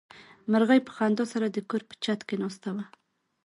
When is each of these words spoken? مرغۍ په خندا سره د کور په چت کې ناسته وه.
مرغۍ 0.51 0.79
په 0.83 0.91
خندا 0.97 1.25
سره 1.33 1.47
د 1.49 1.57
کور 1.69 1.81
په 1.89 1.95
چت 2.03 2.19
کې 2.27 2.35
ناسته 2.43 2.69
وه. 2.75 2.83